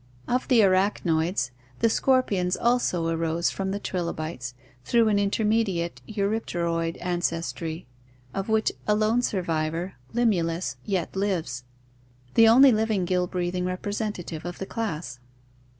[0.27, 7.85] Of the arachnoids, the scorpions also arose from the trilobites through an intermediate eurypteroid ancestry,
[8.33, 11.65] of which a lone survivor, Limulus, yet lives—
[12.33, 15.19] the only living gill breathing rep resentative of the class.